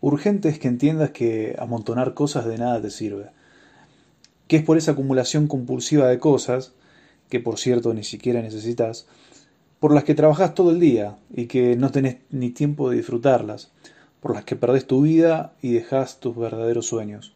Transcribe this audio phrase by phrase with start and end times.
[0.00, 3.30] Urgente es que entiendas que amontonar cosas de nada te sirve.
[4.48, 6.72] Que es por esa acumulación compulsiva de cosas,
[7.28, 9.06] que por cierto ni siquiera necesitas,
[9.78, 13.70] por las que trabajas todo el día y que no tenés ni tiempo de disfrutarlas,
[14.20, 17.34] por las que perdés tu vida y dejas tus verdaderos sueños.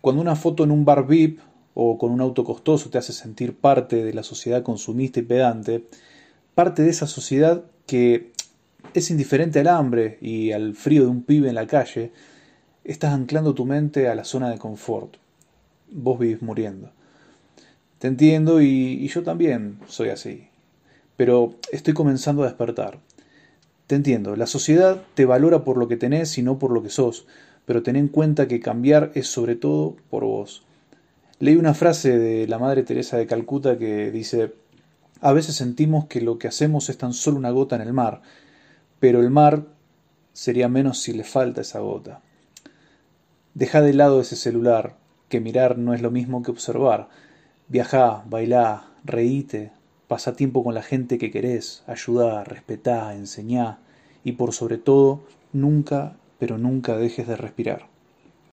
[0.00, 1.38] Cuando una foto en un bar VIP
[1.74, 5.86] o con un auto costoso te hace sentir parte de la sociedad consumista y pedante,
[6.54, 8.32] parte de esa sociedad que
[8.94, 12.12] es indiferente al hambre y al frío de un pibe en la calle,
[12.84, 15.16] estás anclando tu mente a la zona de confort.
[15.90, 16.90] Vos vivís muriendo.
[17.98, 20.48] Te entiendo y, yo también soy así.
[21.16, 22.98] Pero estoy comenzando a despertar.
[23.86, 26.88] Te entiendo, la sociedad te valora por lo que tenés y no por lo que
[26.88, 27.26] sos,
[27.66, 30.64] pero ten en cuenta que cambiar es sobre todo por vos.
[31.38, 34.52] Leí una frase de la Madre Teresa de Calcuta que dice,
[35.20, 38.22] a veces sentimos que lo que hacemos es tan solo una gota en el mar,
[39.02, 39.66] pero el mar
[40.32, 42.20] sería menos si le falta esa gota.
[43.52, 44.94] Deja de lado ese celular,
[45.28, 47.08] que mirar no es lo mismo que observar.
[47.66, 49.72] Viajá, bailá, reíte,
[50.06, 53.80] pasa tiempo con la gente que querés, ayudá, respetá, enseñá
[54.22, 57.91] y por sobre todo, nunca, pero nunca dejes de respirar.